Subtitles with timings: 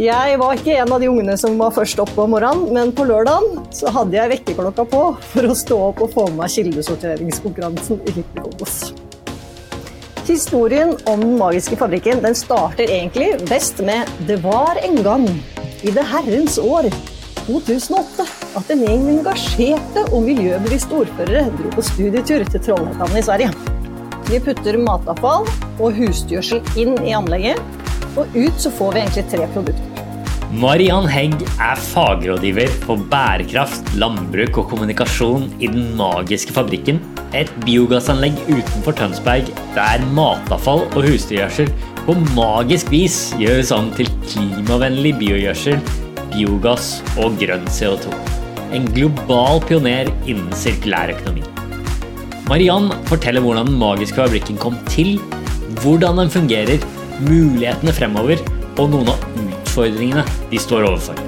[0.00, 3.04] Jeg var ikke en av de ungene som var først oppe om morgenen, men på
[3.04, 5.00] lørdagen så hadde jeg vekkerklokka på
[5.34, 8.78] for å stå opp og få med meg kildesorteringskonkurransen i Lykkelobos.
[10.24, 15.26] Historien om Den magiske fabrikken den starter egentlig best med Det var en gang,
[15.84, 16.88] i det herrens år
[17.44, 18.24] 2008,
[18.56, 23.52] at en gjeng engasjerte og miljøbevisste ordførere dro på studietur til Trollhättan i Sverige.
[24.32, 25.44] Vi putter matavfall
[25.76, 27.60] og husdyrgjødsel inn i anlegget,
[28.16, 29.89] og ut så får vi egentlig tre produkter.
[30.50, 36.98] Mariann Hegg er fagrådgiver for bærekraft, landbruk og kommunikasjon i Den magiske fabrikken,
[37.38, 41.70] et biogassanlegg utenfor Tønsberg der matavfall og husdyrgjødsel
[42.02, 45.78] på magisk vis gjøres om til klimavennlig biogjødsel,
[46.34, 48.10] biogass og grønn CO2.
[48.74, 51.46] En global pioner innen sirkulær økonomi.
[52.50, 55.20] Mariann forteller hvordan Den magiske fabrikken kom til,
[55.84, 56.90] hvordan den fungerer,
[57.22, 58.42] mulighetene fremover
[58.80, 61.18] og noen av utfordringene de står overfor.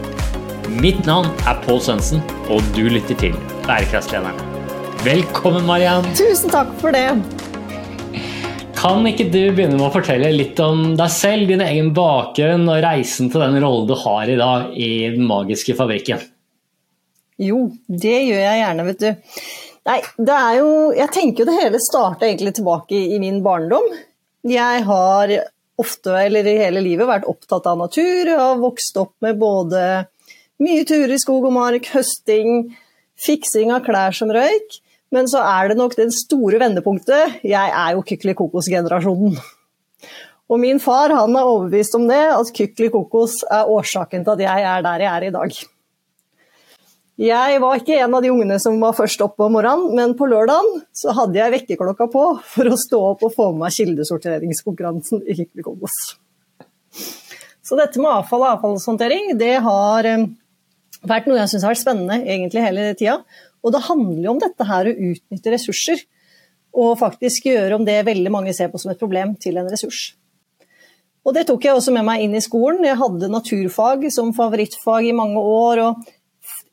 [0.81, 3.37] Mitt navn er Pål Svendsen, og du lytter til
[3.67, 4.49] Bærekraftslederne.
[5.05, 6.07] Velkommen, Mariann.
[6.17, 7.11] Tusen takk for det.
[8.79, 12.81] Kan ikke du begynne med å fortelle litt om deg selv, din egen bakgrunn og
[12.83, 16.25] reisen til den rollen du har i dag i Den magiske fabrikken?
[17.43, 19.45] Jo, det gjør jeg gjerne, vet du.
[19.91, 23.89] Nei, det er jo Jeg tenker jo det hele starta egentlig tilbake i min barndom.
[24.47, 25.33] Jeg har
[25.83, 28.23] ofte, eller i hele livet, vært opptatt av natur.
[28.31, 29.83] Jeg har vokst opp med både
[30.63, 32.71] mye turer i skog og mark, høsting,
[33.21, 34.79] fiksing av klær som røyk.
[35.13, 37.43] Men så er det nok det store vendepunktet.
[37.45, 39.37] Jeg er jo Kykeli Kokos-generasjonen.
[40.53, 44.45] Og min far han er overbevist om det, at Kykeli Kokos er årsaken til at
[44.47, 45.61] jeg er der jeg er i dag.
[47.23, 50.27] Jeg var ikke en av de ungene som var først oppe om morgenen, men på
[50.27, 52.23] lørdagen så hadde jeg vekkerklokka på
[52.55, 55.99] for å stå opp og få med meg kildesorteringskonkurransen i Hyppelig Kobos.
[57.63, 60.25] Så dette med avfall og avfallshåndtering det har eh,
[61.07, 63.21] vært noe jeg syns har vært spennende egentlig hele tida.
[63.63, 66.03] Og det handler jo om dette her å utnytte ressurser,
[66.73, 70.17] og faktisk gjøre om det veldig mange ser på som et problem, til en ressurs.
[71.23, 72.83] Og det tok jeg også med meg inn i skolen.
[72.83, 75.85] Jeg hadde naturfag som favorittfag i mange år.
[75.85, 76.11] og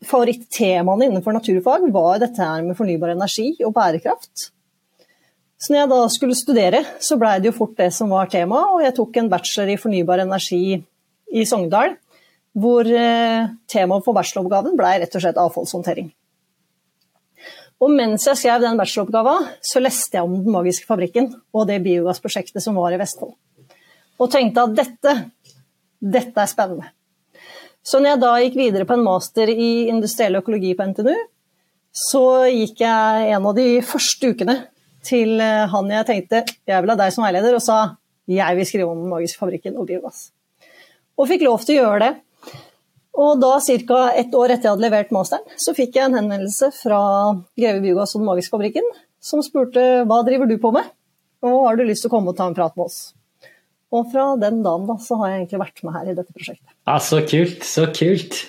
[0.07, 4.49] Favorittemaene innenfor naturfag var dette her med fornybar energi og bærekraft.
[5.59, 8.61] Så når jeg da skulle studere, så blei det jo fort det som var tema,
[8.71, 10.77] og jeg tok en bachelor i fornybar energi
[11.35, 11.97] i Sogndal,
[12.55, 16.07] hvor eh, temaet for bacheloroppgaven blei rett og slett avfallshåndtering.
[17.79, 21.81] Og mens jeg skrev den bacheloroppgaven, så leste jeg om Den magiske fabrikken og det
[21.83, 23.35] biogassprosjektet som var i Vestfold.
[24.19, 25.13] Og tenkte at dette,
[25.99, 26.89] dette er spennende.
[27.85, 31.15] Så når jeg da gikk videre på en master i industriell økologi på NTNU,
[31.95, 34.57] så gikk jeg en av de første ukene
[35.05, 37.79] til eh, han jeg tenkte jeg vil ha deg som veileder, og sa
[38.29, 40.29] jeg vil skrive om Den magiske fabrikken og biogass.
[41.17, 42.11] Og fikk lov til å gjøre det.
[43.19, 44.01] Og da ca.
[44.15, 46.99] ett år etter jeg hadde levert masteren, så fikk jeg en henvendelse fra
[47.57, 48.85] Greve Biogass og Den magiske fabrikken,
[49.19, 50.85] som spurte hva driver du på med,
[51.43, 52.99] og har du lyst til å komme og ta en prat med oss?
[53.89, 56.71] Og fra den dagen da, så har jeg egentlig vært med her i dette prosjektet.
[56.85, 58.41] Ja, Så kult, så kult.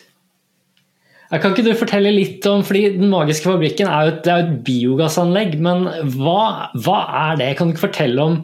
[1.31, 4.56] Kan ikke du fortelle litt om, fordi Den magiske fabrikken er jo et, er et
[4.67, 5.87] biogassanlegg, men
[6.17, 6.99] hva, hva,
[7.31, 7.53] er det?
[7.56, 8.41] Kan du ikke fortelle om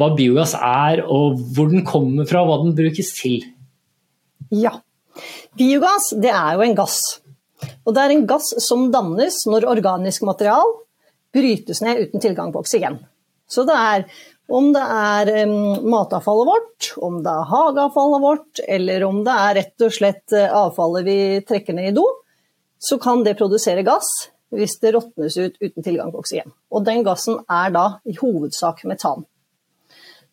[0.00, 3.44] hva biogass er, og hvor den kommer fra, og hva den brukes til?
[4.50, 4.78] Ja.
[5.58, 6.98] Biogass det er jo en gass.
[7.84, 10.72] Og det er en gass som dannes når organisk material
[11.34, 12.98] brytes ned uten tilgang på oksygen.
[13.50, 14.06] Så det er
[14.48, 15.48] om det er
[15.88, 20.52] matavfallet vårt, om det er hageavfallet vårt, eller om det er rett og slett eh,
[20.52, 21.18] avfallet vi
[21.48, 22.04] trekker ned i do,
[22.78, 24.10] så kan det produsere gass
[24.54, 26.52] hvis det råtnes ut uten tilgang på oksygen.
[26.70, 29.24] Og den gassen er da i hovedsak metan.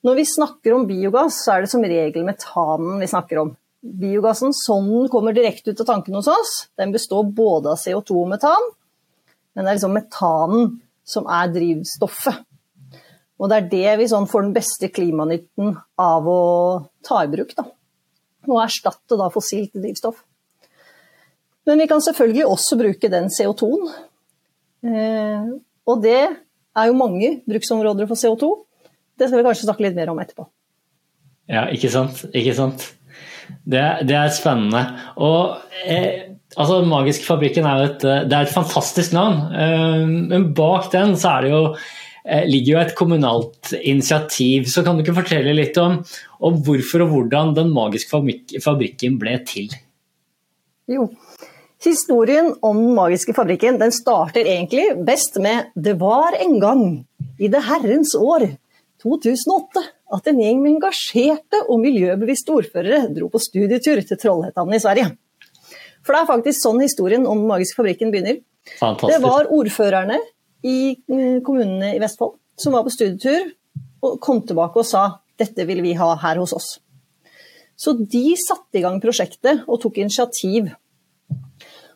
[0.05, 3.55] Når vi snakker om biogass, så er det som regel metanen vi snakker om.
[3.81, 8.19] Biogassen sånn den kommer direkte ut av tanken hos oss, den består både av CO2
[8.25, 8.71] og metan,
[9.55, 10.71] men det er liksom metanen
[11.07, 12.43] som er drivstoffet.
[13.41, 16.41] Og det er det vi sånn får den beste klimanytten av å
[17.05, 17.55] ta i bruk.
[17.57, 17.65] Da.
[18.49, 20.19] Og erstatte da fossilt drivstoff.
[21.65, 23.91] Men vi kan selvfølgelig også bruke den CO2-en.
[24.85, 25.47] Eh,
[25.89, 28.49] og det er jo mange bruksområder for CO2.
[29.17, 30.45] Det skal vi kanskje snakke litt mer om etterpå.
[31.49, 32.21] Ja, ikke sant.
[32.37, 32.85] Ikke sant.
[33.65, 34.83] Det, det er spennende.
[35.17, 39.41] Og eh, altså, Magisk fabrikken er et, det er et fantastisk navn.
[39.49, 44.67] Eh, men bak den så er det jo Eh, ligger jo et kommunalt initiativ.
[44.69, 46.01] Så kan du ikke fortelle litt om,
[46.39, 48.21] om hvorfor og hvordan Den magiske
[48.63, 49.71] fabrikken ble til?
[50.91, 51.07] Jo,
[51.83, 56.83] historien om Den magiske fabrikken den starter egentlig best med Det var en gang,
[57.39, 58.49] i det herrens år
[59.01, 59.81] 2008,
[60.13, 65.07] at en gjeng med engasjerte og miljøbevisste ordførere dro på studietur til Trollhättan i Sverige.
[66.05, 68.41] For det er faktisk sånn historien om Den magiske fabrikken begynner.
[68.77, 69.09] Fantastisk.
[69.09, 70.19] Det var ordførerne
[70.67, 73.51] i eh, kommunene i Vestfold som var på studietur
[74.05, 75.03] og kom tilbake og sa
[75.41, 76.71] dette vil vi ha her hos oss.
[77.77, 80.69] Så de satte i gang prosjektet og tok initiativ.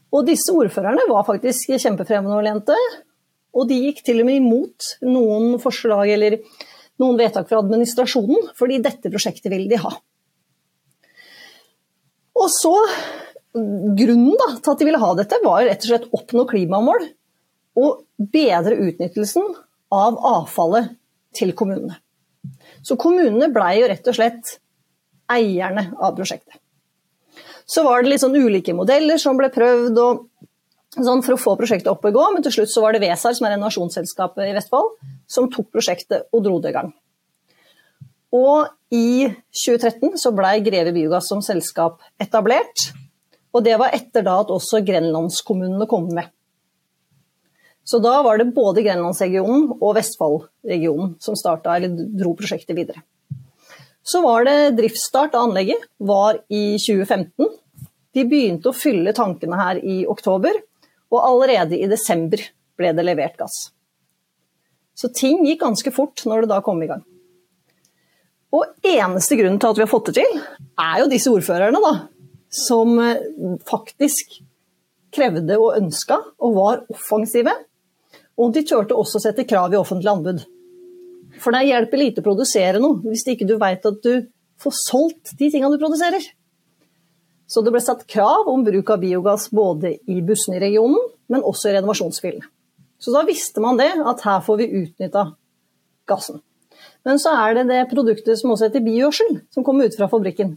[0.09, 2.77] Og disse ordførerne var faktisk kjempefremoverlente,
[3.55, 6.39] og de gikk til og med imot noen forslag eller
[7.01, 9.93] noen vedtak fra administrasjonen, fordi dette prosjektet ville de ha.
[12.35, 12.73] Og så
[13.55, 17.05] Grunnen da, til at de ville ha dette, var rett og slett oppnå klimamål
[17.75, 19.55] og bedre utnyttelsen
[19.93, 20.95] av avfallet
[21.35, 21.97] til kommunene.
[22.85, 24.57] Så kommunene blei jo rett og slett
[25.31, 26.59] eierne av prosjektet.
[27.65, 29.97] Så var det litt sånn ulike modeller som ble prøvd
[30.95, 33.33] sånn for å få prosjektet opp og gå, men til slutt så var det Vesar,
[33.35, 34.93] som er renovasjonsselskapet i Vestfold,
[35.27, 36.93] som tok prosjektet og dro det i gang.
[38.35, 39.25] Og i
[39.55, 42.89] 2013 så blei Greve Biogass som selskap etablert,
[43.55, 46.29] og det var etter da at også grenlandskommunene kom med.
[47.85, 53.03] Så da var det både Grenlandsregionen og Vestfoldregionen som starta, eller dro prosjektet videre.
[54.05, 57.51] Så var det driftsstart av anlegget var i 2015.
[58.15, 60.57] De begynte å fylle tankene her i oktober,
[61.13, 62.41] og allerede i desember
[62.77, 63.67] ble det levert gass.
[64.97, 67.03] Så ting gikk ganske fort når det da kom i gang.
[68.55, 70.41] Og eneste grunnen til at vi har fått det til,
[70.79, 71.93] er jo disse ordførerne, da.
[72.55, 72.97] Som
[73.67, 74.39] faktisk
[75.15, 77.53] krevde og ønska og var offensive
[78.35, 80.43] og de turte også å sette krav i offentlig anbud.
[81.41, 84.27] For det hjelper lite å produsere noe hvis ikke du veit at du
[84.61, 86.23] får solgt de tingene du produserer.
[87.47, 90.99] Så det ble satt krav om bruk av biogass både i bussene i regionen,
[91.29, 92.43] men også i renovasjonsfilen.
[92.97, 95.27] Så da visste man det, at her får vi utnytta
[96.09, 96.39] gassen.
[97.05, 100.55] Men så er det det produktet som også heter biogjødsel, som kommer ut fra fabrikken.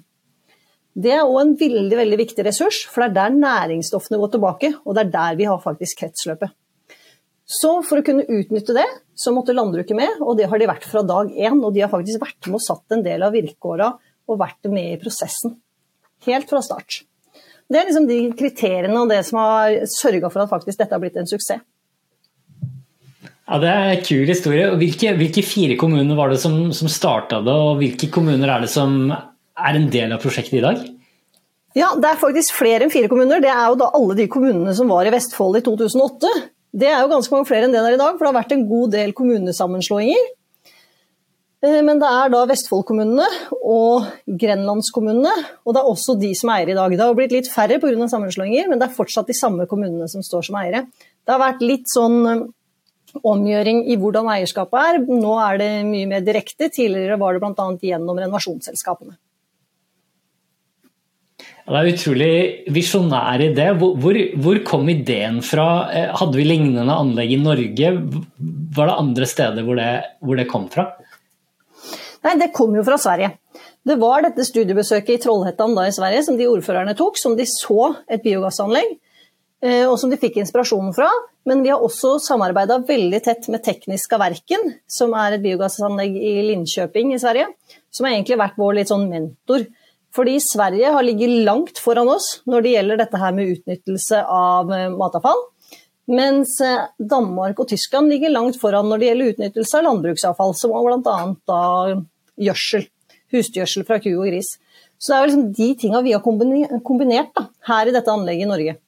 [0.99, 4.73] Det er òg en veldig, veldig viktig ressurs, for det er der næringsstoffene går tilbake,
[4.85, 6.55] og det er der vi har faktisk kretsløpet.
[7.49, 8.85] Så for å kunne utnytte det,
[9.17, 11.57] så måtte landbruket med, og det har de vært fra dag én.
[11.65, 13.95] Og de har faktisk vært med og satt en del av virkeåra
[14.29, 15.57] og vært med i prosessen.
[16.29, 17.03] Helt fra start.
[17.69, 21.01] Det er liksom de kriteriene og det som har sørga for at faktisk dette har
[21.03, 21.65] blitt en suksess.
[23.49, 24.69] Ja, Det er en kul historie.
[24.77, 28.69] Hvilke, hvilke fire kommuner var det som, som starta det, og hvilke kommuner er det
[28.73, 30.85] som er en del av prosjektet i dag?
[31.77, 33.41] Ja, Det er faktisk flere enn fire kommuner.
[33.41, 36.29] Det er jo da alle de kommunene som var i Vestfold i 2008.
[36.73, 38.57] Det er jo ganske mange flere enn det der i dag, for det har vært
[38.57, 40.27] en god del kommunesammenslåinger.
[41.65, 43.27] Eh, men det er da Vestfold-kommunene
[43.59, 44.11] og
[44.43, 45.33] Grenlandskommunene,
[45.65, 46.93] og det er også de som eier i dag.
[46.95, 48.09] Det har blitt litt færre pga.
[48.09, 50.87] sammenslåinger, men det er fortsatt de samme kommunene som står som eiere.
[51.27, 52.45] Det har vært litt sånn eh,
[53.25, 55.01] omgjøring i hvordan eierskapet er.
[55.09, 56.69] Nå er det mye mer direkte.
[56.69, 57.71] Tidligere var det bl.a.
[57.81, 59.17] gjennom renovasjonsselskapene.
[61.69, 62.35] Det er utrolig
[62.73, 63.67] visjonær idé.
[63.77, 65.67] Hvor, hvor, kom ideen fra?
[65.93, 67.91] Eh, hadde vi lignende anlegg i Norge?
[68.77, 69.91] Var det andre steder hvor det,
[70.25, 70.87] hvor det kom fra?
[72.25, 73.35] Nei, Det kom jo fra Sverige.
[73.85, 77.95] Det var dette studiebesøket i Trollhättan i Sverige som de ordførerne tok, som de så
[78.09, 78.97] et biogassanlegg,
[79.63, 81.11] eh, og som de fikk inspirasjon fra.
[81.49, 86.35] Men vi har også samarbeida veldig tett med Tekniska Verken, som er et biogassanlegg i
[86.49, 87.53] Linköping i Sverige.
[87.93, 89.69] Som har egentlig vært vår litt sånn mentor
[90.19, 94.73] fordi Sverige har ligget langt foran oss når det gjelder dette her med utnyttelse av
[94.75, 95.45] eh, matavfall.
[96.11, 100.75] Mens eh, Danmark og Tyskland ligger langt foran når det gjelder utnyttelse av landbruksavfall, som
[100.75, 101.19] bl.a.
[102.49, 102.89] gjødsel.
[103.29, 104.57] Husdyrgjødsel fra ku og gris.
[104.99, 108.51] Så det er liksom de tinga vi har kombinert da, her i dette anlegget i
[108.51, 108.79] Norge.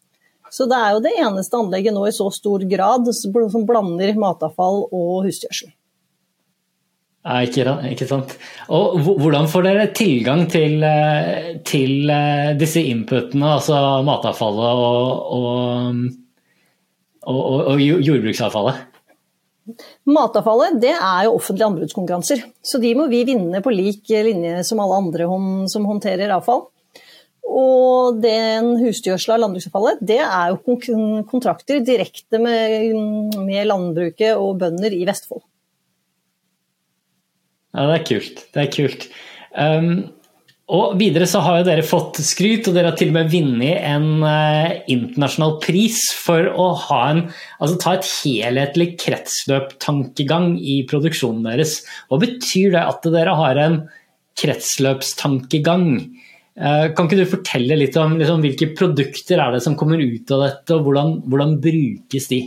[0.50, 4.88] Så det er jo det eneste anlegget nå i så stor grad som blander matavfall
[4.88, 5.70] og husdyrgjødsel.
[7.20, 8.32] Ja, ikke, sant.
[8.72, 15.98] Og hvordan får dere tilgang til, eh, til eh, disse inputene, altså matavfallet og, og,
[17.28, 18.86] og, og, jordbruksavfallet?
[20.08, 24.80] Matavfallet det er jo offentlige anbudskonkurranser, så de må vi vinne på lik linje som
[24.80, 25.28] alle andre
[25.68, 26.70] som håndterer avfall.
[27.50, 30.80] Og den husdyrgjødsla og landbruksavfallet det er jo
[31.28, 32.96] kontrakter direkte med,
[33.44, 35.44] med landbruket og bønder i Vestfold.
[37.76, 38.40] Ja, det er kult.
[38.54, 39.06] Det er kult.
[39.54, 39.92] Um,
[40.70, 43.80] og videre så har jo dere fått skryt, og dere har til og med vunnet
[43.88, 46.68] en uh, internasjonal pris for å
[47.00, 47.24] en,
[47.58, 51.80] altså ta et helhetlig kretsløptankegang i produksjonen deres.
[52.10, 53.80] Hva betyr det at dere har en
[54.38, 55.88] kretsløpstankegang?
[56.60, 60.30] Uh, kan ikke du fortelle litt om liksom, hvilke produkter er det som kommer ut
[60.34, 62.44] av dette, og hvordan, hvordan brukes de?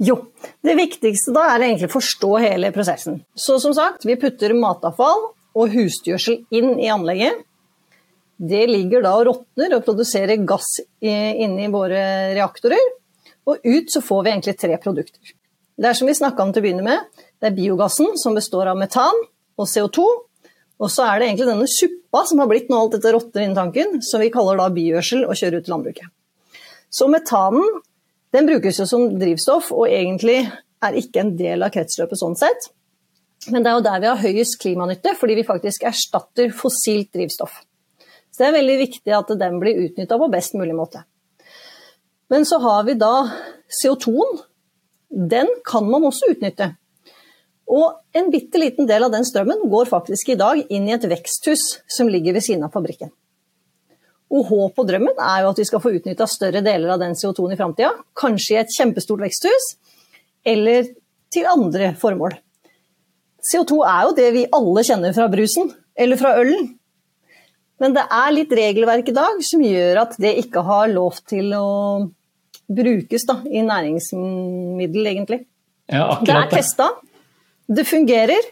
[0.00, 0.16] Jo,
[0.64, 3.20] det viktigste da er egentlig å forstå hele prosessen.
[3.34, 7.44] Så som sagt, vi putter matavfall og husdyrgjødsel inn i anlegget.
[8.42, 12.82] Det ligger da og råtner og produserer gass inni våre reaktorer.
[13.46, 15.34] Og ut så får vi egentlig tre produkter.
[15.78, 18.68] Det er som vi snakka om til å begynne med, det er biogassen som består
[18.70, 19.16] av metan
[19.58, 20.04] og CO2.
[20.82, 23.58] Og så er det egentlig denne suppa som har blitt når alt dette råtner inni
[23.58, 26.12] tanken, som vi kaller da biogjødsel og kjører ut til landbruket.
[26.92, 27.66] Så metanen
[28.32, 30.46] den brukes jo som drivstoff og egentlig
[30.82, 32.70] er ikke en del av kretsløpet sånn sett.
[33.50, 37.62] Men det er jo der vi har høyest klimanytte, fordi vi faktisk erstatter fossilt drivstoff.
[38.32, 41.02] Så det er veldig viktig at den blir utnytta på best mulig måte.
[42.32, 43.14] Men så har vi da
[43.82, 44.38] CO2-en.
[45.28, 46.70] Den kan man også utnytte.
[47.68, 51.04] Og en bitte liten del av den strømmen går faktisk i dag inn i et
[51.08, 53.12] veksthus som ligger ved siden av fabrikken.
[54.32, 57.16] Og håp og drømmen er jo at vi skal få utnytta større deler av den
[57.18, 57.92] CO2-en i framtida.
[58.16, 59.66] Kanskje i et kjempestort veksthus,
[60.48, 60.88] eller
[61.32, 62.38] til andre formål.
[63.42, 66.70] CO2 er jo det vi alle kjenner fra brusen, eller fra ølen.
[67.82, 71.50] Men det er litt regelverk i dag som gjør at det ikke har lov til
[71.58, 71.68] å
[72.72, 75.42] brukes da, i næringsmiddel, egentlig.
[75.92, 76.88] Ja, det er testa,
[77.68, 78.46] det fungerer.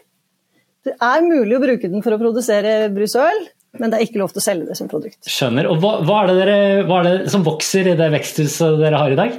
[0.85, 3.41] Det er mulig å bruke den for å produsere brus og øl,
[3.79, 5.19] men det er ikke lov til å selge det som produkt.
[5.31, 5.69] Skjønner.
[5.71, 8.99] Og hva, hva, er, det dere, hva er, det som vokser i det veksthuset dere
[8.99, 9.35] har i dag?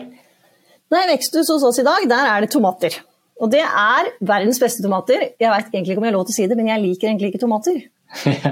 [0.92, 2.98] Nei, Veksthus hos oss i dag, der er det tomater.
[3.42, 5.24] Og det er verdens beste tomater.
[5.40, 7.08] Jeg vet egentlig ikke om jeg har lov til å si det, men jeg liker
[7.08, 7.80] egentlig ikke tomater.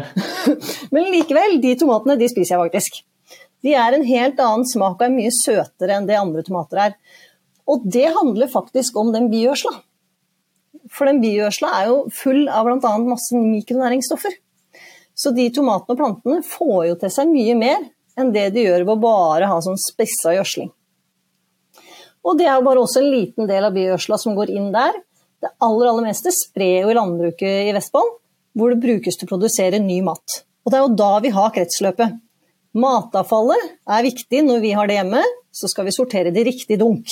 [0.94, 3.00] men likevel, de tomatene de spiser jeg faktisk.
[3.64, 6.96] De er en helt annen smak og er mye søtere enn det andre tomater er.
[7.70, 9.75] Og det handler faktisk om den biogjødsla.
[10.90, 12.94] For den biogjødsla er jo full av bl.a.
[13.04, 14.32] masse mikronæringsstoffer.
[15.20, 17.82] Så de tomatene og plantene får jo til seg mye mer
[18.18, 20.70] enn det de gjør ved å bare ha sånn spissa gjødsling.
[22.26, 24.96] Og det er jo bare også en liten del av biogjødsla som går inn der.
[25.40, 28.16] Det aller, aller meste sprer jo i landbruket i Vestfold,
[28.56, 30.42] hvor det brukes til å produsere ny mat.
[30.64, 32.18] Og det er jo da vi har kretsløpet.
[32.80, 36.78] Matavfallet er viktig når vi har det hjemme, så skal vi sortere det i riktig
[36.80, 37.08] dunk.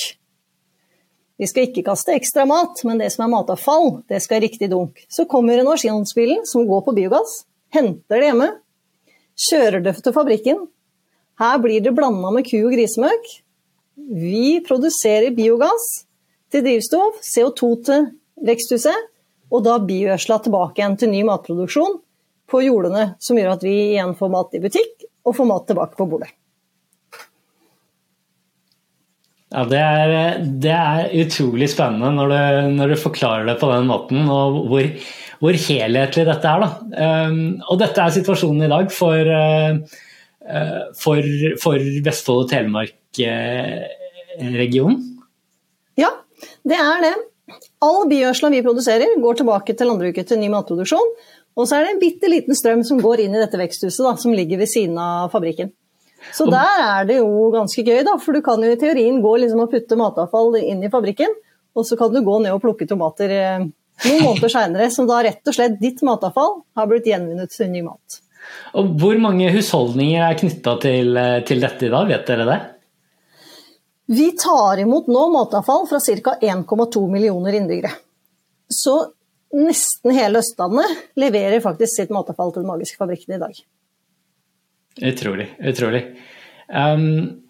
[1.39, 4.69] Vi skal ikke kaste ekstra mat, men det som er matavfall, det skal i riktig
[4.73, 5.01] dunk.
[5.09, 7.45] Så kommer renovasjonsbilen som går på biogass,
[7.75, 8.49] henter det hjemme,
[9.49, 10.65] kjører det til fabrikken.
[11.39, 13.29] Her blir det blanda med ku- og grisemøkk.
[13.99, 15.87] Vi produserer biogass
[16.53, 18.09] til drivstoff, CO2 til
[18.49, 19.09] veksthuset,
[19.49, 22.01] og da biogjødsla tilbake igjen til ny matproduksjon
[22.49, 25.99] på jordene, som gjør at vi igjen får mat i butikk og får mat tilbake
[25.99, 26.33] på bordet.
[29.49, 32.41] Ja, det er, det er utrolig spennende når du,
[32.77, 34.91] når du, forklarer det på den måten, og hvor,
[35.43, 36.63] hvor helhetlig dette er.
[37.29, 37.41] Um,
[37.71, 39.75] og dette er situasjonen i dag for, uh,
[40.99, 41.23] for,
[41.63, 41.77] for
[42.07, 44.99] Vestfold og Telemark-regionen?
[45.99, 46.11] ja,
[46.67, 47.15] det er det.
[47.83, 51.09] All biogjødsla vi produserer, går tilbake til landbruket til ny matproduksjon.
[51.59, 54.13] Og så er det en bitte liten strøm som går inn i dette veksthuset, da,
[54.21, 55.69] som ligger ved siden av fabrikken.
[56.35, 59.33] Så der er det jo ganske gøy, da, for du kan jo i teorien gå
[59.43, 61.33] liksom og putte matavfall inn i fabrikken,
[61.79, 63.67] og så kan du gå ned og plukke tomater eh,
[64.05, 67.83] noen måneder seinere, som da rett og slett ditt matavfall har blitt gjenvunnet til ny
[67.87, 68.19] mat.
[68.79, 72.59] Og Hvor mange husholdninger er knytta til, eh, til, dette i dag, vet dere det?
[74.09, 76.39] Vi tar imot nå matavfall fra ca.
[76.41, 77.93] 1,2 millioner innbyggere.
[78.69, 79.13] Så
[79.53, 83.61] nesten hele Østlandet leverer faktisk sitt matavfall til Den magiske fabrikken i dag.
[85.13, 85.49] Utrolig.
[85.61, 86.03] Utrolig.
[86.69, 87.45] Um,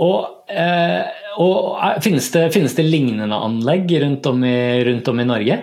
[0.00, 1.04] og, eh,
[1.36, 4.56] og eh, finnes, det, finnes, det, lignende anlegg rundt om i,
[4.86, 5.58] rundt om i Norge?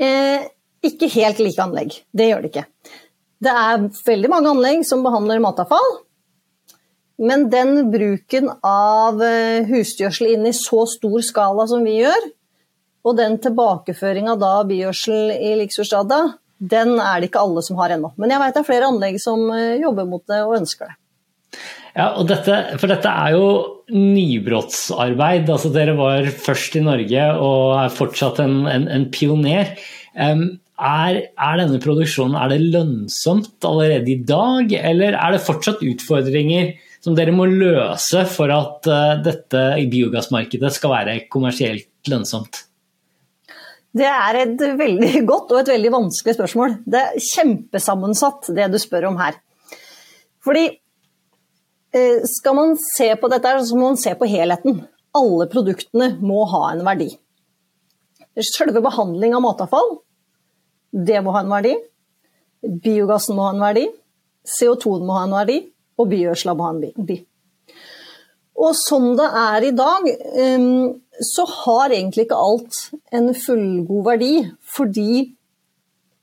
[0.00, 0.46] Eh,
[0.84, 2.66] ikke helt like anlegg, det gjør det ikke.
[3.44, 5.90] Det er veldig mange anlegg som behandler matavfall.
[7.22, 12.26] Men den bruken av husgjødsel husdgjødsel inn i så stor skala som vi gjør,
[13.04, 16.20] og den tilbakeføringa av bigjødsel i Liksfjordstrada,
[16.58, 18.14] den er det ikke alle som har ennå.
[18.16, 20.96] Men jeg vet det er flere anlegg som eh, jobber mot det og ønsker det.
[21.94, 23.46] Ja, og dette, For dette er jo
[23.94, 25.50] nybrottsarbeid.
[25.50, 29.74] altså Dere var først i Norge og er fortsatt en, en, en pioner.
[30.14, 35.84] Um, er, er, denne produksjonen er det lønnsomt allerede i dag, eller er det fortsatt
[35.86, 36.72] utfordringer
[37.04, 42.64] som dere må løse for at uh, dette biogassmarkedet skal være kommersielt lønnsomt?
[43.94, 46.80] Det er et veldig godt og et veldig vanskelig spørsmål.
[46.82, 49.38] Det er kjempesammensatt, det du spør om her.
[50.44, 50.66] Fordi
[52.26, 54.80] skal man se på dette, så må man se på helheten.
[55.14, 57.12] Alle produktene må ha en verdi.
[58.42, 59.92] Selve behandling av matavfall,
[60.94, 61.74] det må ha en verdi.
[62.62, 63.84] Biogassen må ha en verdi.
[64.46, 65.60] CO2-en må ha en verdi.
[65.98, 67.20] Og biogjødsla må ha en verdi.
[68.64, 70.06] Og som det er i dag,
[70.38, 71.00] ehm,
[71.34, 72.78] så har egentlig ikke alt
[73.14, 75.34] en fullgod verdi, fordi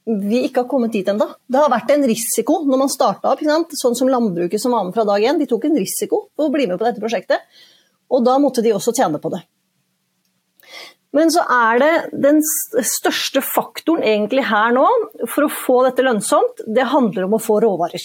[0.06, 1.28] vi ikke har kommet dit ennå.
[1.46, 3.44] Det har vært en risiko når man starta opp.
[3.78, 5.40] Sånn som landbruket som var med fra dag én.
[5.40, 7.46] De tok en risiko for å bli med på dette prosjektet.
[8.12, 9.44] Og da måtte de også tjene på det.
[11.16, 11.94] Men så er det
[12.24, 14.86] den største faktoren egentlig her nå
[15.28, 18.04] for å få dette lønnsomt, det handler om å få råvarer.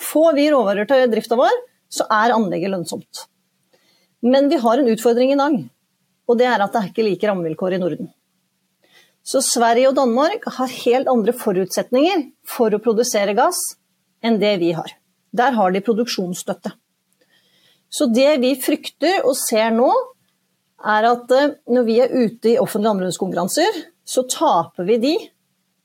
[0.00, 1.52] Får vi råvarer til drifta vår,
[1.92, 3.26] så er anlegget lønnsomt.
[4.24, 5.58] Men vi har en utfordring i dag,
[6.26, 8.08] og det er at det er ikke like rammevilkår i Norden.
[9.26, 13.58] Så Sverige og Danmark har helt andre forutsetninger for å produsere gass
[14.22, 14.92] enn det vi har.
[15.34, 16.72] Der har de produksjonsstøtte.
[17.90, 19.90] Så det vi frykter og ser nå,
[20.86, 25.14] er at eh, når vi er ute i offentlige anbudskonkurranser, så taper vi de,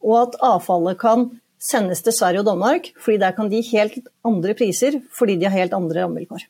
[0.06, 1.30] og at avfallet kan
[1.62, 5.56] sendes til Sverige og Danmark, fordi der kan de helt andre priser fordi de har
[5.56, 6.46] helt andre rammevilkår.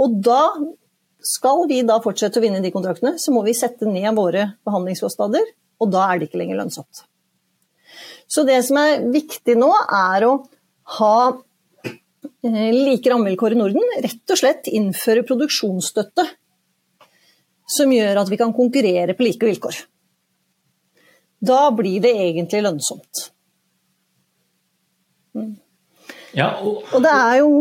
[0.00, 0.42] Og da
[1.22, 5.46] skal vi da fortsette å vinne de kontraktene, så må vi sette ned våre behandlingskostnader,
[5.82, 7.04] og da er det ikke lenger lønnsomt.
[8.32, 10.34] Så det som er viktig nå, er å
[10.98, 11.16] ha
[11.84, 13.96] eh, like rammevilkår i Norden.
[14.04, 16.24] Rett og slett innføre produksjonsstøtte
[17.72, 19.82] som gjør at vi kan konkurrere på like vilkår.
[21.42, 23.26] Da blir det egentlig lønnsomt.
[25.36, 25.54] Mm.
[26.36, 26.84] Ja, og...
[26.92, 27.54] og det er jo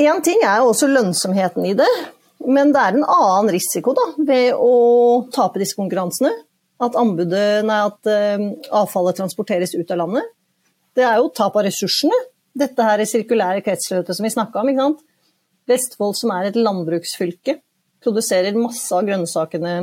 [0.00, 1.88] Én ting er jo også lønnsomheten i det,
[2.48, 4.72] men det er en annen risiko da, ved å
[5.34, 6.32] tape disse konkurransene.
[6.80, 8.44] At, anbudet, nei, at uh,
[8.80, 10.30] avfallet transporteres ut av landet.
[10.96, 12.16] Det er jo tap av ressursene.
[12.56, 14.96] Dette her er sirkulære kretsløpet som vi snakka om.
[15.68, 17.58] Vestfold som er et landbruksfylke
[18.00, 19.74] produserer masse av grønnsakene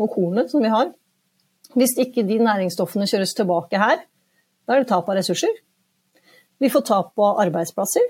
[0.00, 0.88] og kornet som vi har.
[1.76, 4.00] Hvis ikke de næringsstoffene kjøres tilbake her,
[4.66, 5.52] da er det tap av ressurser.
[6.60, 8.08] Vi får tap av arbeidsplasser.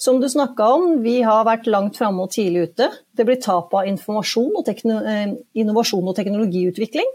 [0.00, 2.88] Som du snakka om, vi har vært langt framme og tidlig ute.
[3.12, 7.10] Det blir tap av informasjon og eh, innovasjon og teknologiutvikling.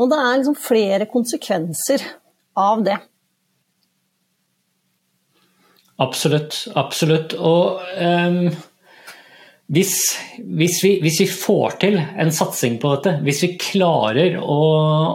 [0.00, 2.06] Og det er liksom flere konsekvenser
[2.58, 2.96] av det.
[6.00, 6.64] Absolutt.
[6.74, 7.36] Absolutt.
[7.36, 8.48] Og um
[9.72, 9.92] hvis,
[10.44, 14.56] hvis, vi, hvis, vi, får til en satsing på dette, hvis vi klarer å,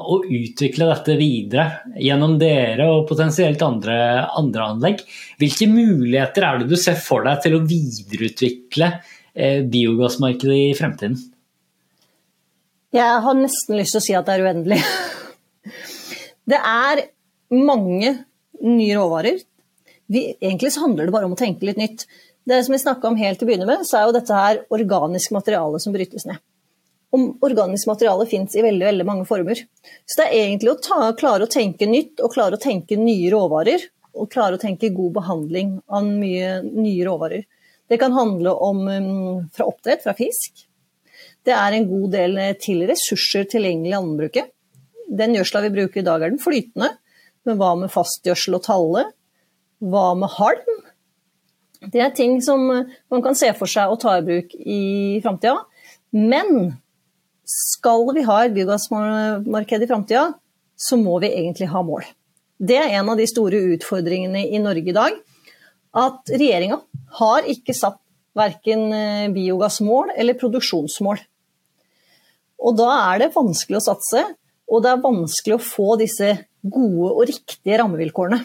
[0.01, 3.99] å utvikle dette videre gjennom dere og potensielt andre,
[4.41, 5.03] andre, anlegg,
[5.37, 11.19] hvilke muligheter er det du ser for deg til å videreutvikle eh, biogassmarkedet i fremtiden?
[12.97, 14.81] Jeg har nesten lyst til å si at det er uendelig.
[16.49, 17.03] Det er
[17.53, 18.15] mange
[18.65, 19.37] nye råvarer.
[20.09, 22.07] Vi, egentlig handler det bare om å tenke litt nytt.
[22.49, 24.63] Det som vi snakka om helt til å begynne med, så er jo dette her
[24.73, 26.41] organisk materiale som brytes ned.
[27.13, 29.61] Og organisk materiale fins i veldig, veldig mange former.
[30.05, 33.29] Så det er egentlig å ta, klare å tenke nytt og klare å tenke nye
[33.33, 33.85] råvarer.
[34.17, 37.45] Og klare å tenke god behandling av mye nye råvarer.
[37.89, 40.65] Det kan handle om um, fra oppdrett, fra fisk.
[41.45, 44.51] Det er en god del til ressurser tilgjengelig i landbruket.
[45.09, 46.91] Den gjødsla vi bruker i dag er den flytende.
[47.45, 49.09] Men hva med fastgjødsel og talle?
[49.81, 50.85] Hva med halm?
[51.79, 55.61] Det er ting som man kan se for seg å ta i bruk i framtida.
[56.11, 56.73] Men
[57.49, 60.25] skal vi ha et biogassmarked i framtida,
[60.79, 62.03] så må vi egentlig ha mål.
[62.59, 65.15] Det er en av de store utfordringene i Norge i dag.
[65.95, 66.81] At regjeringa
[67.19, 67.97] har ikke satt
[68.37, 71.23] verken eh, biogassmål eller produksjonsmål.
[72.59, 74.23] Og da er det vanskelig å satse,
[74.69, 78.43] og det er vanskelig å få disse gode og riktige rammevilkårene.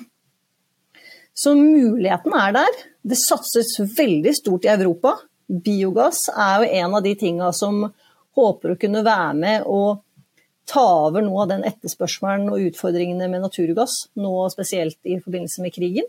[1.34, 2.80] Så muligheten er der.
[3.02, 5.16] Det satses veldig stort i Europa.
[5.48, 7.82] Biogass er jo en av de tinga som
[8.34, 10.04] håper å kunne være med og
[10.70, 15.74] ta over noe av den etterspørselen og utfordringene med naturgass, nå spesielt i forbindelse med
[15.74, 16.06] krigen.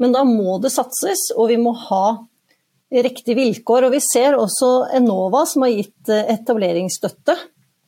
[0.00, 2.06] Men da må det satses, og vi må ha
[3.04, 3.86] riktige vilkår.
[3.86, 7.36] Og vi ser også Enova som har gitt etableringsstøtte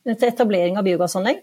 [0.07, 1.41] til etablering av biogassanlegg.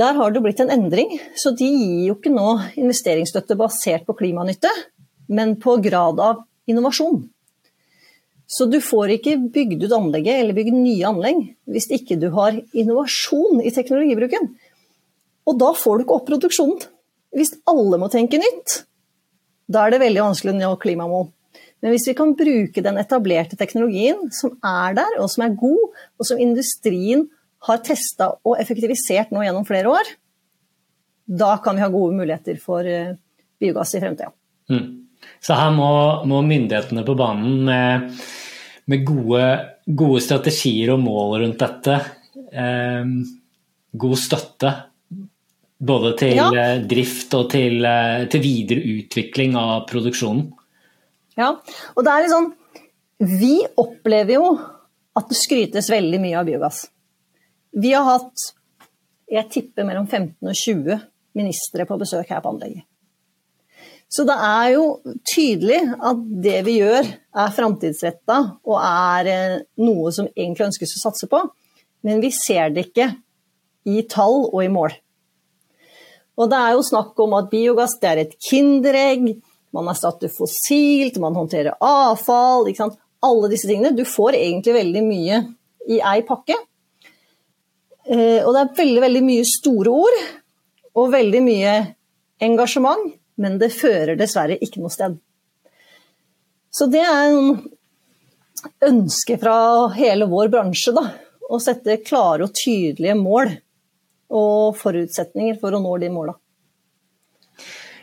[0.00, 4.16] Der har det blitt en endring, så de gir jo ikke nå investeringsstøtte basert på
[4.16, 4.70] klimanytte,
[5.28, 7.26] men på grad av innovasjon.
[8.50, 12.56] Så du får ikke bygd ut anlegget eller bygd nye anlegg hvis ikke du har
[12.72, 14.48] innovasjon i teknologibruken.
[15.46, 16.80] Og da får du ikke opp produksjonen.
[17.36, 18.80] Hvis alle må tenke nytt,
[19.70, 21.28] da er det veldig vanskelig å nå klimamål.
[21.80, 26.00] Men hvis vi kan bruke den etablerte teknologien som er der, og som er god,
[26.18, 27.28] og som industrien
[27.66, 30.12] har testa og effektivisert nå gjennom flere år,
[31.30, 33.14] da kan vi ha gode muligheter for eh,
[33.60, 34.32] biogass i fremtida.
[34.70, 34.86] Mm.
[35.40, 35.90] Så her må,
[36.28, 38.22] må, myndighetene på banen med,
[38.90, 39.44] med gode,
[39.86, 41.98] gode, strategier og mål rundt dette.
[42.50, 43.12] Eh,
[44.00, 44.72] god støtte
[45.80, 46.48] både til ja.
[46.52, 50.50] Eh, drift og til, eh, til videre utvikling av produksjonen.
[51.38, 51.54] Ja,
[51.96, 52.48] og det er litt sånn
[53.20, 54.46] Vi opplever jo
[55.16, 56.86] at det skrytes veldig mye av biogass.
[57.70, 58.50] Vi har hatt
[59.30, 61.02] jeg tipper mellom 15 og 20
[61.38, 62.86] ministre på besøk her på anlegget.
[64.10, 64.86] Så det er jo
[65.22, 71.02] tydelig at det vi gjør er framtidsretta og er eh, noe som egentlig ønskes å
[71.04, 71.44] satse på,
[72.02, 73.06] men vi ser det ikke
[73.86, 74.96] i tall og i mål.
[76.40, 79.28] Og det er jo snakk om at biogass det er et kinderegg,
[79.76, 82.66] man erstatter fossilt, man håndterer avfall.
[83.22, 83.92] Alle disse tingene.
[83.94, 85.40] Du får egentlig veldig mye
[85.92, 86.56] i ei pakke.
[88.08, 90.20] Eh, og det er veldig, veldig mye store ord
[91.00, 91.74] og veldig mye
[92.40, 93.10] engasjement
[93.40, 95.16] men det fører dessverre ikke noe sted.
[96.70, 97.56] Så det er en
[98.90, 99.56] ønske fra
[99.96, 101.06] hele vår bransje, da.
[101.50, 103.50] Å sette klare og tydelige mål
[104.36, 106.36] og forutsetninger for å nå de måla.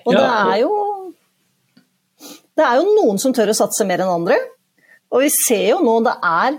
[0.07, 0.73] Og ja, det er jo
[2.57, 4.37] Det er jo noen som tør å satse mer enn andre.
[5.13, 6.57] Og vi ser jo nå det er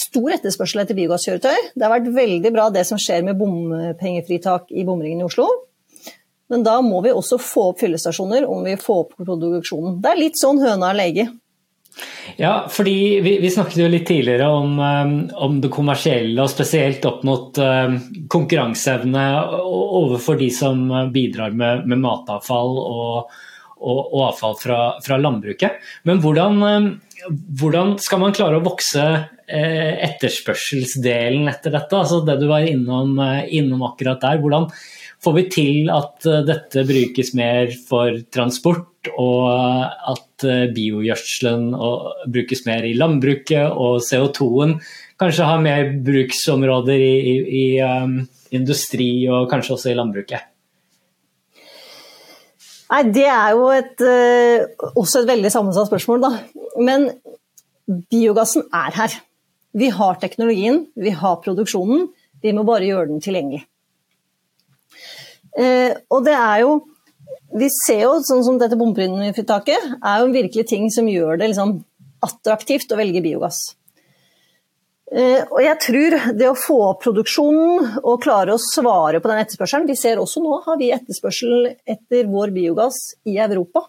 [0.00, 1.72] stor etterspørsel etter biogasskjøretøy.
[1.74, 5.48] Det har vært veldig bra det som skjer med bompengefritak i bomringen i Oslo.
[6.52, 9.98] Men da må vi også få opp fyllestasjoner om vi får opp produksjonen.
[10.02, 11.26] Det er litt sånn høna er lege.
[12.36, 17.04] Ja, fordi vi, vi, snakket jo litt tidligere om, um, om, det kommersielle, og spesielt
[17.08, 17.96] opp mot um,
[18.32, 19.24] konkurranseevne
[19.64, 20.82] overfor de som
[21.14, 23.38] bidrar med, med matavfall og,
[23.80, 25.80] og, og avfall fra, fra, landbruket.
[26.04, 26.90] Men hvordan, um,
[27.30, 31.98] hvordan, skal man klare å vokse eh, etterspørselsdelen etter dette?
[31.98, 34.40] Altså det du var innom, eh, innom akkurat der.
[34.42, 34.70] Hvordan,
[35.24, 39.46] Får vi til at eh, dette brukes mer for transport, og
[40.10, 41.70] at biogjødselen
[42.34, 44.74] brukes mer i landbruket, og CO2-en
[45.16, 48.18] kanskje har mer bruksområder i, i, i um,
[48.50, 50.50] industri og kanskje også i landbruket?
[52.90, 54.04] Nei, Det er jo et,
[54.92, 56.65] også et veldig sammensatt spørsmål, da.
[56.78, 57.10] Men
[57.86, 59.16] biogassen er her.
[59.76, 62.08] Vi har teknologien, vi har produksjonen.
[62.42, 63.64] Vi må bare gjøre den tilgjengelig.
[65.56, 66.76] Eh, og det er jo
[67.56, 71.70] Vi ser jo sånn som dette bompengefritaket er jo virkelig ting som gjør det liksom
[72.26, 73.60] attraktivt å velge biogass.
[75.06, 79.44] Eh, og jeg tror det å få opp produksjonen og klare å svare på den
[79.44, 83.86] etterspørselen Vi ser også nå har vi etterspørsel etter vår biogass i Europa.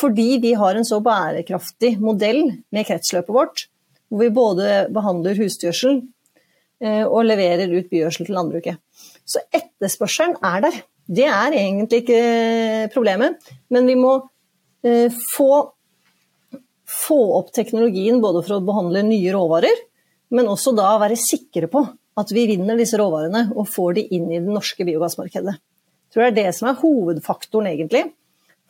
[0.00, 3.66] Fordi vi har en så bærekraftig modell med kretsløpet vårt,
[4.08, 6.00] hvor vi både behandler husdyrgjødsel
[6.82, 8.80] eh, og leverer ut bygjødsel til landbruket.
[9.28, 10.80] Så etterspørselen er der.
[11.10, 14.16] Det er egentlig ikke problemet, men vi må
[14.86, 15.50] eh, få,
[16.86, 19.84] få opp teknologien både for å behandle nye råvarer,
[20.30, 21.82] men også da være sikre på
[22.20, 25.56] at vi vinner disse råvarene og får de inn i det norske biogassmarkedet.
[25.56, 28.08] Jeg tror det er det som er hovedfaktoren egentlig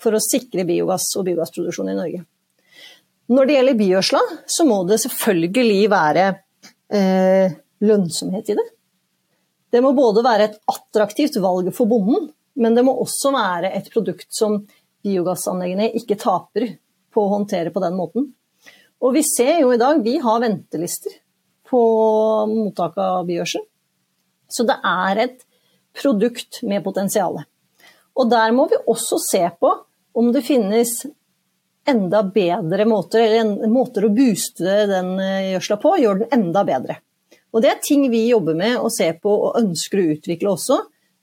[0.00, 2.24] for å sikre biogass og biogassproduksjon i Norge.
[3.30, 6.26] Når det gjelder biogjødsla, så må det selvfølgelig være
[6.90, 8.66] eh, lønnsomhet i det.
[9.70, 13.86] Det må både være et attraktivt valg for bonden, men det må også være et
[13.92, 14.58] produkt som
[15.06, 16.72] biogassanleggene ikke taper
[17.14, 18.26] på å håndtere på den måten.
[19.00, 21.14] Og vi ser jo i dag, vi har ventelister
[21.70, 21.80] på
[22.50, 23.62] mottak av biogjødsel.
[24.50, 25.46] Så det er et
[25.96, 27.38] produkt med potensial.
[28.18, 29.70] Og der må vi også se på
[30.16, 31.02] om det finnes
[31.88, 36.98] enda bedre måter, eller måter å booste den eh, gjødsla på, gjør den enda bedre.
[37.50, 40.76] Og Det er ting vi jobber med og ser på og ønsker å utvikle også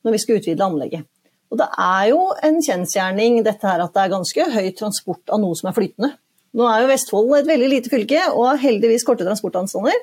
[0.03, 1.07] når vi skal utvide anlegget.
[1.51, 5.39] Og Det er jo en kjensgjerning dette her at det er ganske høy transport av
[5.39, 6.11] noe som er flytende.
[6.57, 9.95] Nå er jo Vestfold et veldig lite fylke og har heldigvis korte transportanstander.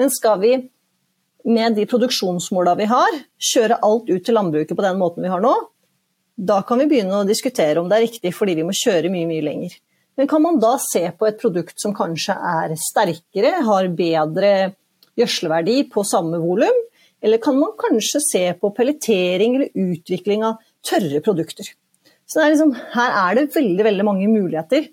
[0.00, 0.56] Men skal vi
[1.44, 3.16] med de produksjonsmåla vi har,
[3.52, 5.52] kjøre alt ut til landbruket på den måten vi har nå,
[6.36, 9.28] da kan vi begynne å diskutere om det er riktig fordi vi må kjøre mye,
[9.30, 9.76] mye lenger.
[10.18, 14.50] Men kan man da se på et produkt som kanskje er sterkere, har bedre
[15.18, 16.82] gjødselverdi på samme volum?
[17.24, 21.70] Eller kan man kanskje se på pelletering eller utvikling av tørre produkter?
[22.28, 24.86] Så er liksom, her er det veldig, veldig mange muligheter.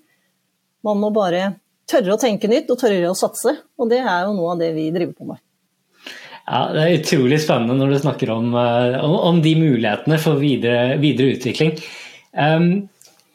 [0.85, 1.55] Man må bare
[1.89, 3.55] tørre å tenke nytt og tørre å satse.
[3.77, 5.41] Og det er jo noe av det vi driver på med.
[6.47, 10.97] Ja, Det er utrolig spennende når du snakker om, eh, om, de mulighetene for videre,
[11.01, 11.75] videre utvikling.
[12.31, 12.89] Um,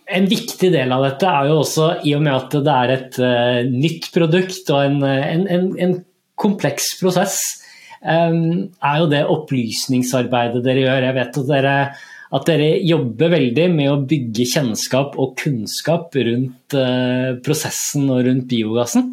[0.06, 3.18] en viktig del av dette er jo også, i og med at det er et
[3.20, 5.96] uh, nytt produkt og en, en, en, en
[6.38, 7.40] kompleks prosess,
[8.02, 11.08] um, er jo det opplysningsarbeidet dere gjør.
[11.08, 11.74] Jeg vet at dere,
[12.36, 18.48] at dere jobber veldig med å bygge kjennskap og kunnskap rundt uh, prosessen og rundt
[18.50, 19.10] biogassen.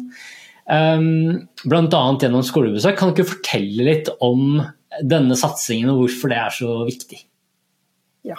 [0.64, 2.02] Um, Bl.a.
[2.20, 2.96] gjennom skolebesøk.
[2.98, 4.62] Kan du ikke fortelle litt om
[5.02, 7.20] denne satsingen og hvorfor det er så viktig?
[8.24, 8.38] Ja.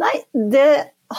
[0.00, 0.68] Nei, det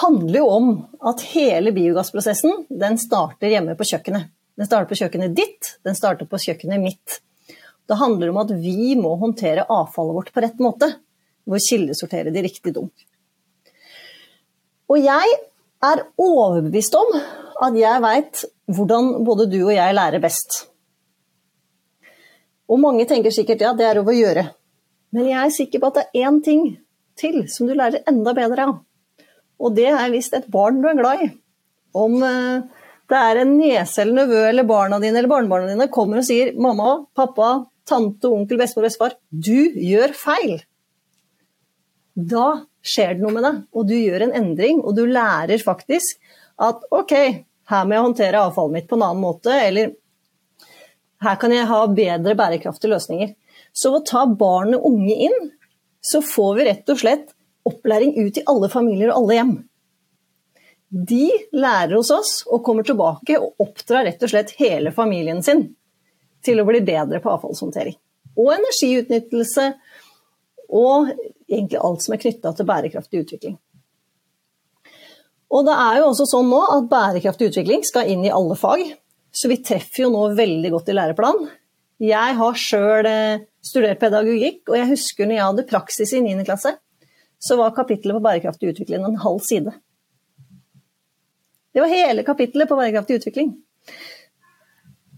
[0.01, 0.71] handler jo om
[1.07, 4.31] at hele biogassprosessen den starter hjemme på kjøkkenet.
[4.57, 7.19] Den starter på kjøkkenet ditt, den starter på kjøkkenet mitt.
[7.87, 10.89] Det handler om at vi må håndtere avfallet vårt på rett måte.
[11.47, 12.89] Hvor kildesortere de riktig dum.
[14.91, 15.35] Og jeg
[15.87, 17.13] er overbevist om
[17.63, 18.43] at jeg veit
[18.75, 20.65] hvordan både du og jeg lærer best.
[22.67, 24.43] Og mange tenker sikkert ja, det er over å gjøre.
[25.15, 26.65] Men jeg er sikker på at det er én ting
[27.17, 28.75] til som du lærer enda bedre av.
[29.57, 31.29] Og det er hvis et barn du er glad i.
[31.97, 32.65] Om eh,
[33.09, 36.51] det er en niese eller nevø eller barna dine eller barnebarna dine kommer og sier
[36.53, 40.65] 'mamma, pappa, tante, onkel, bestemor, bestefar, du gjør feil'.
[42.17, 46.19] Da skjer det noe med deg, og du gjør en endring, og du lærer faktisk
[46.57, 47.13] at ok,
[47.69, 49.93] her må jeg håndtere avfallet mitt på en annen måte, eller
[51.23, 53.33] her kan jeg ha bedre bærekraftige løsninger.
[53.73, 55.37] Så å ta barn og unge inn,
[56.01, 57.33] så får vi rett og slett
[57.67, 59.55] opplæring ut i alle familier og alle hjem.
[60.87, 65.65] De lærer hos oss og kommer tilbake og oppdrar rett og slett hele familien sin
[66.45, 67.97] til å bli bedre på avfallshåndtering.
[68.37, 69.71] Og energiutnyttelse,
[70.69, 71.09] og
[71.49, 73.57] egentlig alt som er knytta til bærekraftig utvikling.
[75.53, 78.83] Og det er jo også sånn nå at bærekraftig utvikling skal inn i alle fag.
[79.31, 81.47] Så vi treffer jo nå veldig godt i læreplanen.
[82.03, 86.35] Jeg har sjøl eh, studert pedagogikk, og jeg husker når jeg hadde praksis i 9.
[86.45, 86.75] klasse,
[87.41, 89.73] så var kapittelet på bærekraftig utvikling en halv side.
[91.73, 93.55] Det var hele kapittelet på bærekraftig utvikling.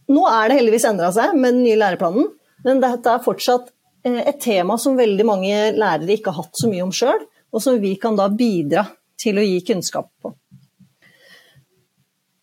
[0.10, 2.30] Nå er det heldigvis endra seg med den nye læreplanen,
[2.65, 3.74] men dette er fortsatt
[4.08, 7.63] eh, et tema som veldig mange lærere ikke har hatt så mye om sjøl, og
[7.63, 8.86] som vi kan da bidra
[9.20, 10.34] til å gi kunnskap på.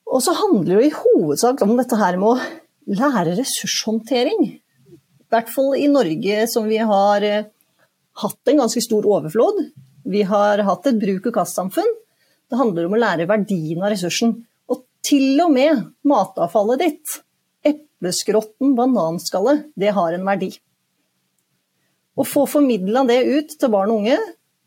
[0.06, 4.46] Og så handler det i hovedsak om dette her med å lære ressurshåndtering.
[4.46, 7.48] I hvert fall i Norge som vi har eh,
[8.22, 9.64] hatt en ganske stor overflod.
[10.06, 11.88] Vi har hatt et bruk-og-kast-samfunn.
[12.46, 14.36] Det handler om å lære verdien av ressursen.
[14.70, 17.16] Og til og med matavfallet ditt,
[17.66, 20.52] epleskrotten, bananskallet, det har en verdi.
[22.16, 24.20] Å få formidla det ut til barn og unge,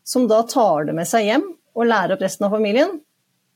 [0.06, 1.48] som da tar det med seg hjem
[1.80, 2.98] og lære opp resten av familien,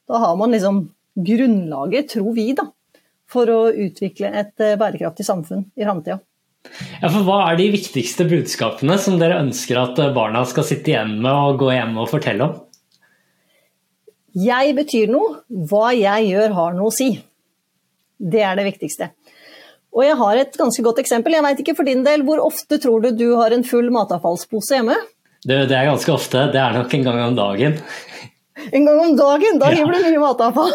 [0.09, 0.85] da har man liksom
[1.15, 2.67] grunnlaget, tror vi, da,
[3.31, 6.19] for å utvikle et eh, bærekraftig samfunn i framtida.
[7.03, 10.95] Ja, for hva er de viktigste budskapene som dere ønsker at eh, barna skal sitte
[10.95, 12.57] igjen med og gå hjem og fortelle om?
[14.35, 17.13] Jeg betyr noe, hva jeg gjør har noe å si.
[18.19, 19.13] Det er det viktigste.
[19.95, 21.37] Og jeg har et ganske godt eksempel.
[21.37, 24.81] Jeg veit ikke for din del, hvor ofte tror du du har en full matavfallspose
[24.81, 24.97] hjemme?
[25.45, 26.49] Det, det er ganske ofte.
[26.53, 27.79] Det er nok en gang om dagen.
[28.71, 30.73] En gang om dagen, da hiver du mye matavfall.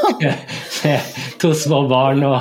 [1.41, 2.35] to små barn og,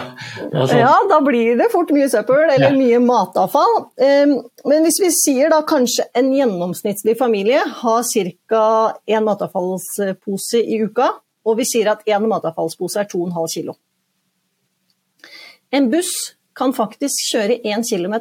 [0.51, 0.81] og sånn.
[0.83, 2.75] Ja, da blir det fort mye søppel eller ja.
[2.75, 3.77] mye matavfall.
[3.99, 8.05] Men hvis vi sier da kanskje en gjennomsnittlig familie har
[8.51, 8.65] ca.
[9.09, 11.13] én matavfallspose i uka,
[11.49, 13.79] og vi sier at én matavfallspose er 2,5 kg.
[15.73, 16.13] En buss
[16.59, 18.19] kan faktisk kjøre 1 km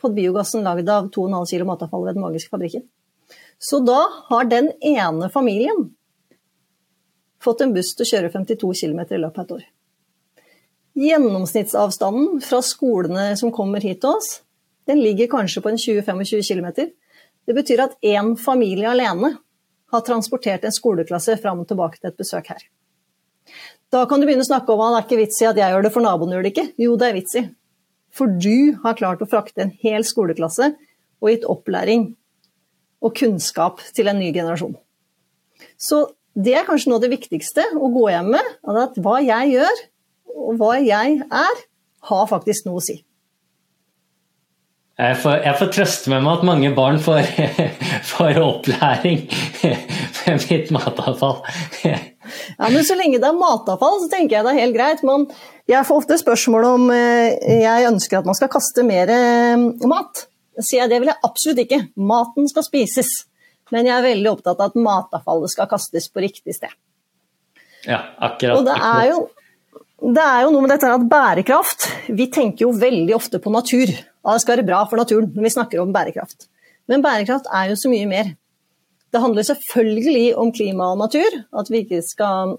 [0.00, 2.88] på biogassen lagd av 2,5 kg matavfall ved Den magiske fabrikken.
[3.58, 5.90] Så da har den ene familien
[7.42, 9.64] fått en buss til å kjøre 52 km i løpet av et år.
[10.96, 14.40] Gjennomsnittsavstanden fra skolene som kommer hit til oss,
[14.88, 16.68] den ligger kanskje på en 20-25 km.
[17.46, 19.34] Det betyr at én familie alene
[19.92, 22.64] har transportert en skoleklasse fram og tilbake til et besøk her.
[23.92, 25.72] Da kan du begynne å snakke om at det er ikke vits i at jeg
[25.72, 26.68] gjør det, for naboen gjør det ikke.
[26.82, 27.44] Jo, det er vits i.
[28.16, 30.72] For du har klart å frakte en hel skoleklasse
[31.22, 32.08] og gitt opplæring
[33.04, 34.76] og kunnskap til en ny generasjon.
[35.80, 36.06] Så
[36.36, 38.54] det er kanskje noe av det viktigste å gå hjem med.
[38.68, 39.82] At hva jeg gjør,
[40.36, 41.62] og hva jeg er,
[42.10, 43.00] har faktisk noe å si.
[44.96, 47.26] Jeg får, jeg får trøste med meg at mange barn får,
[48.14, 49.26] får opplæring
[49.60, 51.42] med mitt matavfall.
[51.84, 55.04] ja, men Så lenge det er matavfall, så tenker jeg det er helt greit.
[55.04, 55.26] Men
[55.68, 60.24] jeg får ofte spørsmål om eh, jeg ønsker at man skal kaste mer eh, mat.
[60.56, 61.80] Sier jeg det vil jeg absolutt ikke.
[61.96, 63.10] Maten skal spises.
[63.74, 66.72] Men jeg er veldig opptatt av at matavfallet skal kastes på riktig sted.
[67.86, 68.60] Ja, akkurat.
[68.60, 69.18] Og det er jo,
[70.16, 71.86] det er jo noe med dette at bærekraft
[72.18, 73.90] Vi tenker jo veldig ofte på natur.
[73.92, 76.48] Ja, det skal være bra for naturen når vi snakker om bærekraft.
[76.90, 78.34] Men bærekraft er jo så mye mer.
[79.14, 82.56] Det handler selvfølgelig om klima og natur, at vi ikke skal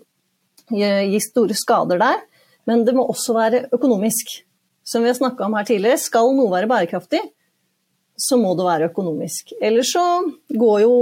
[0.72, 2.22] gi store skader der.
[2.68, 4.42] Men det må også være økonomisk.
[4.88, 7.20] Som vi har snakka om her tidligere, skal noe være bærekraftig,
[8.17, 9.53] så må det være økonomisk.
[9.62, 10.06] Ellers så
[10.49, 10.95] går jo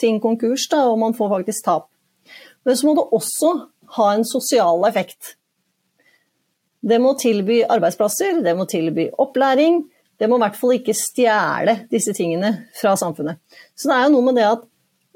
[0.00, 1.88] ting konkurs, da, og man får faktisk tap.
[2.66, 3.52] Men så må det også
[3.96, 5.34] ha en sosial effekt.
[6.86, 9.84] Det må tilby arbeidsplasser, det må tilby opplæring.
[10.16, 13.40] Det må i hvert fall ikke stjele disse tingene fra samfunnet.
[13.76, 14.62] Så det er jo noe med det at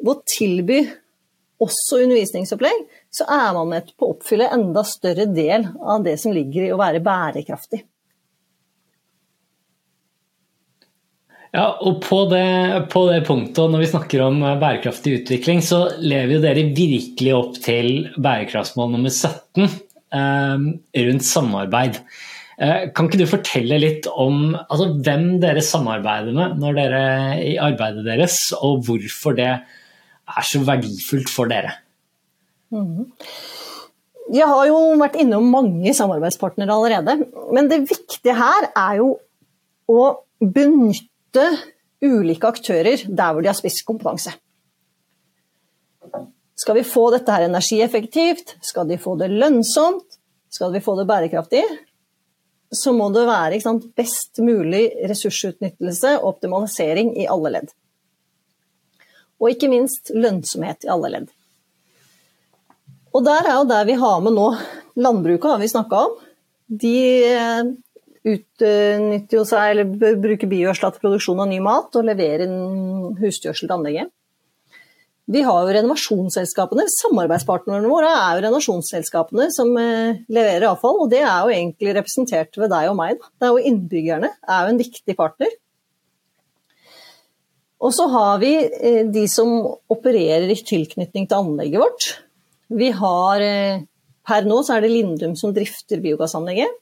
[0.01, 0.81] ved å tilby
[1.61, 6.35] også undervisningsopplegg, så er man med på å oppfylle enda større del av det som
[6.37, 7.83] ligger i å være bærekraftig.
[11.51, 12.47] Ja, og på det,
[12.93, 17.57] på det punktet, når vi snakker om bærekraftig utvikling, så lever jo dere virkelig opp
[17.65, 17.89] til
[18.23, 20.69] bærekraftsmål nummer 17 eh,
[21.09, 21.99] rundt samarbeid.
[22.61, 27.03] Eh, kan ikke du fortelle litt om altså, hvem dere samarbeider med når dere,
[27.43, 31.75] i arbeidet deres, og hvorfor det er så verdifullt for dere?
[32.71, 33.09] Mm.
[34.31, 37.17] Jeg har jo vært innom mange samarbeidspartnere allerede,
[37.51, 39.17] men det viktige her er jo
[39.91, 40.03] å
[40.39, 41.10] benytte
[42.01, 44.33] ulike aktører der hvor de har spisskompetanse.
[46.61, 50.19] Skal vi få dette her energieffektivt, skal de få det lønnsomt,
[50.51, 51.63] skal vi få det bærekraftig,
[52.71, 57.73] så må det være sant, best mulig ressursutnyttelse og optimalisering i alle ledd.
[59.41, 61.31] Og ikke minst lønnsomhet i alle ledd.
[63.11, 64.51] Og der er jo der vi har med nå
[65.01, 66.17] Landbruket har vi snakka om.
[66.69, 66.97] De
[68.27, 72.51] utnytter jo seg, eller bruker biogjødsel til produksjon av ny mat og leverer
[73.21, 74.11] husgjødsel til anlegget.
[75.31, 76.89] Vi har jo renovasjonsselskapene.
[76.91, 82.59] Samarbeidspartnerne våre er jo renovasjonsselskapene som eh, leverer avfall, og det er jo egentlig representert
[82.59, 83.21] ved deg og meg.
[83.39, 85.55] Det er jo Innbyggerne er jo en viktig partner.
[87.81, 89.55] Og så har vi eh, de som
[89.93, 92.11] opererer i tilknytning til anlegget vårt.
[92.81, 93.87] Vi har eh,
[94.31, 96.75] Per nå så er det Lindum som drifter biogassanlegget.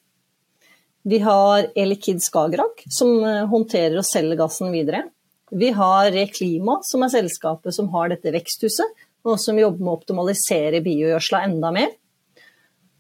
[1.02, 5.04] Vi har Elikid Skagerrak som eh, håndterer og selger gassen videre.
[5.50, 9.98] Vi har Reklima, som er selskapet som har dette veksthuset, og som jobber med å
[9.98, 11.94] optimalisere biogjødsla enda mer.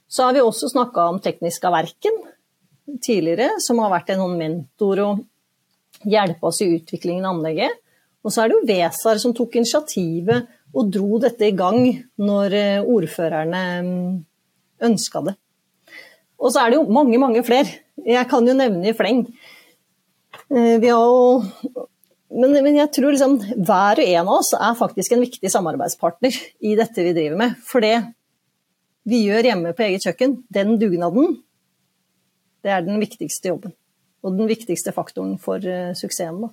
[0.08, 2.16] Så har vi også snakka om Tekniska Verken
[3.04, 7.74] tidligere, som har vært en sånn mentor og hjelpe oss i utviklingen av anlegget.
[8.24, 11.82] Og så er det jo Vesar som tok initiativet og dro dette i gang
[12.20, 13.60] når eh, ordførerne
[14.84, 15.36] ønska det.
[16.38, 17.82] Og så er det jo mange, mange flere.
[18.08, 19.26] Jeg kan jo nevne i fleng.
[20.48, 21.86] Eh, vi har jo
[22.28, 26.34] men, men, jeg tror liksom hver og en av oss er faktisk en viktig samarbeidspartner
[26.60, 27.54] i dette vi driver med.
[27.64, 27.96] For det
[29.08, 31.38] vi gjør hjemme på eget kjøkken, den dugnaden,
[32.64, 33.72] det er den viktigste jobben.
[34.20, 36.42] Og den viktigste faktoren for uh, suksessen.
[36.44, 36.50] Da.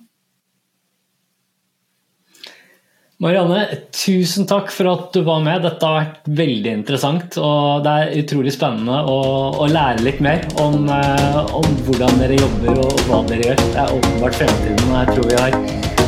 [3.16, 3.62] Marianne,
[3.96, 5.62] tusen takk for at du var med.
[5.64, 7.38] Dette har vært veldig interessant.
[7.40, 9.16] Og det er utrolig spennende å,
[9.56, 13.64] å lære litt mer om, eh, om, hvordan dere jobber og hva dere gjør.
[13.72, 14.84] Det er åpenbart fremtiden.
[14.90, 15.58] Og jeg tror vi har,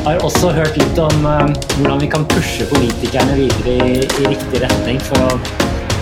[0.05, 4.63] har også hørt litt om uh, hvordan vi kan pushe politikerne videre i, i riktig
[4.67, 5.33] retning for å,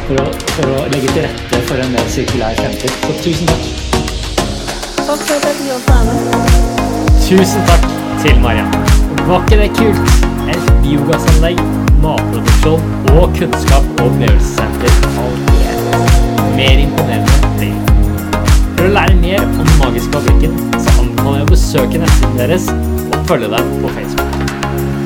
[0.08, 3.02] for, å, for å, legge til rette for en mer sirkulær fremtid.
[3.06, 3.68] Så tusen takk.
[5.06, 7.20] Takk for at jeg fikk lov til å være med.
[7.30, 7.92] Tusen takk
[8.26, 8.88] til Marianne.
[9.30, 10.35] Var ikke det kult?
[10.86, 11.58] Biogassanlegg,
[12.02, 12.82] matproduksjon
[13.18, 16.02] og kunnskap- og opplevelsessenter allerede.
[16.54, 17.72] Mer imponerende blir
[18.76, 22.68] For å lære mer om Den magiske fabrikken, så anbefaler jeg å besøke nettsiden deres
[22.70, 24.38] og følge dem på Facebook.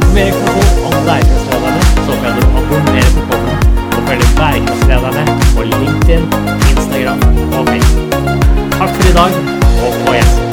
[0.02, 5.66] For mer informasjon om bærekraftslederne, så kan du abonnere på podden og følge bærekraftslederne på
[5.72, 6.28] LinkedIn,
[6.74, 8.20] Instagram og Facebook.
[8.76, 9.42] Takk for i dag,
[9.80, 10.49] og på gjensyn.